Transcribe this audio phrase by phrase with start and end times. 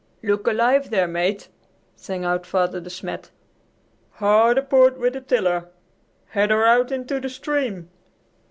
[0.23, 1.47] "Look alive there, Mate!"
[1.95, 3.29] sang out Father De Smet.
[4.13, 5.69] "Hard aport with the tiller!
[6.29, 7.87] Head her out into the stream!"